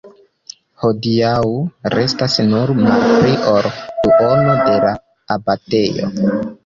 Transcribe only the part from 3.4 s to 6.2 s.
ol duono de la abatejo.